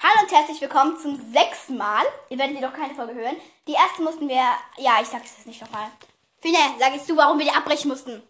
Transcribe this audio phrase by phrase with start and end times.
[0.00, 2.04] Hallo und herzlich willkommen zum sechsten Mal.
[2.28, 3.34] Ihr werdet jedoch keine Folge hören.
[3.66, 4.44] Die erste mussten wir.
[4.76, 5.90] Ja, ich sag es jetzt nicht nochmal.
[6.40, 8.22] Fine, sag jetzt du, warum wir die abbrechen mussten.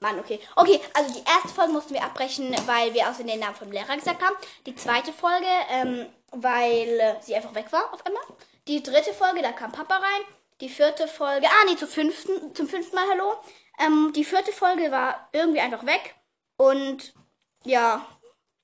[0.00, 0.40] Mann, okay.
[0.56, 3.96] Okay, also die erste Folge mussten wir abbrechen, weil wir außerdem den Namen vom Lehrer
[3.96, 4.34] gesagt haben.
[4.66, 8.24] Die zweite Folge, ähm, weil sie einfach weg war auf einmal.
[8.66, 10.22] Die dritte Folge, da kam Papa rein.
[10.60, 13.36] Die vierte Folge, ah nee, zum fünften, zum fünften Mal Hallo.
[13.78, 16.16] Ähm, die vierte Folge war irgendwie einfach weg.
[16.56, 17.14] Und
[17.62, 18.04] ja,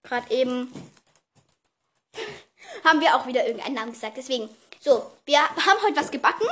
[0.03, 0.73] gerade eben
[2.89, 4.17] haben wir auch wieder irgendeinen Namen gesagt.
[4.17, 4.49] Deswegen,
[4.81, 6.47] so, wir haben heute was gebacken.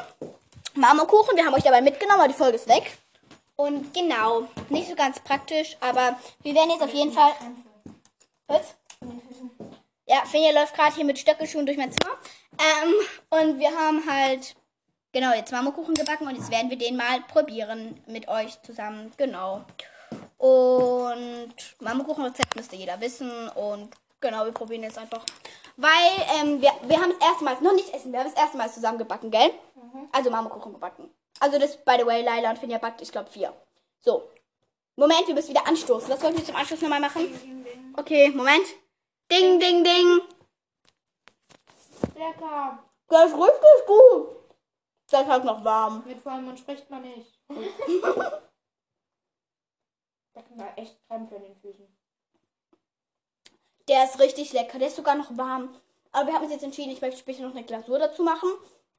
[0.74, 2.98] Marmorkuchen, wir haben euch dabei mitgenommen, aber die Folge ist weg.
[3.56, 7.32] Und genau, nicht so ganz praktisch, aber wir werden jetzt auf jeden Fall.
[8.48, 8.74] Was?
[10.06, 12.16] Ja, Finja läuft gerade hier mit Stöckelschuhen durch mein Zimmer.
[12.58, 12.94] Ähm,
[13.30, 14.54] und wir haben halt,
[15.12, 19.10] genau, jetzt Marmorkuchen gebacken und jetzt werden wir den mal probieren mit euch zusammen.
[19.16, 19.64] Genau.
[20.36, 23.48] Und Marmorkuchenrezept müsste jeder wissen.
[23.48, 23.88] Und
[24.26, 25.24] genau, wir probieren jetzt einfach.
[25.76, 25.92] Weil
[26.36, 28.70] ähm, wir, wir haben das erste Mal, noch nicht essen, wir haben das erste Mal
[28.70, 29.50] zusammen gebacken, gell?
[30.12, 31.10] Also Marmorkuchen gebacken.
[31.40, 33.52] Also das, by the way, Laila und Finja backt, ich glaube, vier.
[34.00, 34.30] So.
[34.96, 36.08] Moment, wir müssen wieder anstoßen.
[36.08, 37.92] Was sollten wir zum Anschluss nochmal machen?
[37.96, 38.66] Okay, Moment.
[39.30, 40.20] Ding, ding, ding.
[42.14, 42.78] Lecker.
[43.08, 44.36] Das ist richtig gut.
[45.10, 46.02] Das ist halt noch warm.
[46.06, 47.38] Mit Vollmond spricht man nicht.
[50.34, 51.86] Da kann man echt Krämpfe in den Füßen.
[53.96, 54.78] Der ist richtig lecker.
[54.78, 55.74] Der ist sogar noch warm.
[56.12, 58.50] Aber wir haben uns jetzt entschieden, ich möchte später noch eine Glasur dazu machen.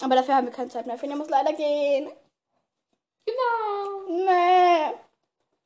[0.01, 0.97] Aber dafür haben wir keine Zeit mehr.
[0.97, 2.11] Finja muss leider gehen.
[3.23, 4.07] Genau.
[4.07, 4.97] Nee.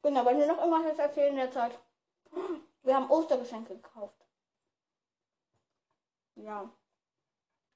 [0.02, 1.80] Genau, weil wir noch irgendwas erzählen in der Zeit.
[2.84, 4.20] Wir haben Ostergeschenke gekauft.
[6.36, 6.70] Ja.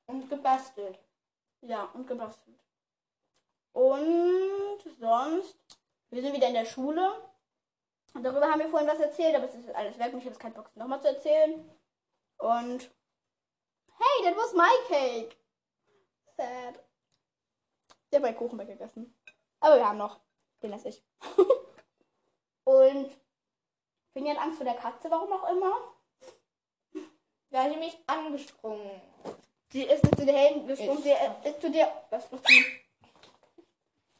[0.08, 1.00] Und gebastelt.
[1.62, 2.60] Ja, und gebastelt.
[3.72, 5.58] Und sonst,
[6.10, 7.14] wir sind wieder in der Schule.
[8.16, 10.14] Und darüber haben wir vorhin was erzählt, aber es ist alles weg.
[10.14, 11.70] und Ich habe jetzt keinen Bock, es nochmal zu erzählen.
[12.38, 12.90] Und
[13.98, 15.36] hey, that was my cake.
[16.38, 16.80] Sad.
[18.10, 19.14] Ich habe meinen Kuchen weggegessen.
[19.60, 20.22] Aber wir haben noch.
[20.64, 21.04] Den esse ich.
[22.64, 23.12] und
[24.14, 25.74] Finja hat Angst vor der Katze, warum auch immer.
[27.50, 29.02] Da hat sie mich angesprungen.
[29.72, 31.92] Sie ist nicht zu dir gesprungen, sie ist zu dir.
[32.10, 32.66] Was macht sie?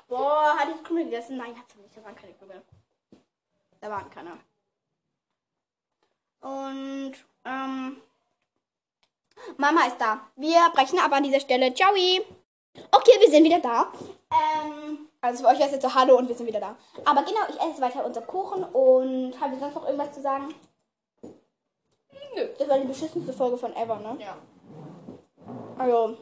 [0.08, 1.38] Boah, hat die Krümel gegessen?
[1.38, 1.96] Nein, hat sie nicht.
[1.96, 2.62] Da waren keine Krümel.
[3.86, 4.32] Da waren keine.
[6.42, 7.14] Und,
[7.46, 7.98] ähm,
[9.58, 10.22] Mama ist da.
[10.36, 11.72] Wir brechen ab an dieser Stelle.
[11.72, 11.92] Ciao.
[11.94, 13.92] Okay, wir sind wieder da.
[14.32, 16.76] Ähm, also für euch ist jetzt so Hallo und wir sind wieder da.
[17.06, 20.56] Aber genau, ich esse weiter unser Kuchen und habe sonst noch irgendwas zu sagen?
[21.22, 22.50] Nö.
[22.58, 24.18] Das war die beschissenste Folge von ever, ne?
[24.20, 24.36] Ja.
[25.78, 26.18] Also,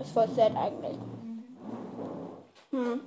[0.00, 0.98] ist voll sad eigentlich.
[2.70, 3.00] Hm.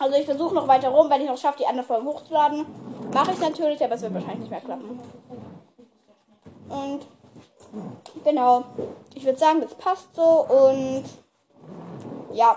[0.00, 2.64] Also ich versuche noch weiter rum, wenn ich noch schaffe, die anderen Folgen hochzuladen.
[3.12, 4.98] Mache ich natürlich, aber es wird wahrscheinlich nicht mehr klappen.
[6.70, 7.06] Und
[8.24, 8.64] genau,
[9.14, 11.04] ich würde sagen, das passt so und
[12.32, 12.56] ja.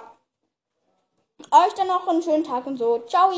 [1.51, 2.99] Euch dann noch einen schönen Tag und so.
[3.07, 3.29] Ciao!